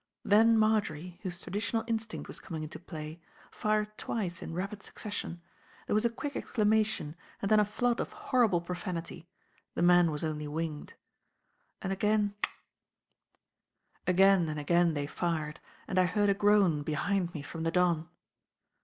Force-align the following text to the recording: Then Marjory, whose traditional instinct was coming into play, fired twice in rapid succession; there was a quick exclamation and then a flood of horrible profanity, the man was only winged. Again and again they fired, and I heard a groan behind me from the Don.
Then 0.25 0.57
Marjory, 0.57 1.19
whose 1.21 1.39
traditional 1.39 1.83
instinct 1.85 2.27
was 2.27 2.39
coming 2.39 2.63
into 2.63 2.79
play, 2.79 3.21
fired 3.51 3.95
twice 3.99 4.41
in 4.41 4.55
rapid 4.55 4.81
succession; 4.81 5.43
there 5.85 5.93
was 5.93 6.05
a 6.05 6.09
quick 6.09 6.35
exclamation 6.35 7.15
and 7.39 7.51
then 7.51 7.59
a 7.59 7.63
flood 7.63 7.99
of 8.01 8.11
horrible 8.11 8.61
profanity, 8.61 9.29
the 9.75 9.83
man 9.83 10.09
was 10.09 10.23
only 10.23 10.47
winged. 10.47 10.95
Again 11.83 12.33
and 14.07 14.59
again 14.59 14.95
they 14.95 15.05
fired, 15.05 15.59
and 15.87 15.99
I 15.99 16.05
heard 16.05 16.29
a 16.29 16.33
groan 16.33 16.81
behind 16.81 17.31
me 17.35 17.43
from 17.43 17.61
the 17.61 17.69
Don. 17.69 18.09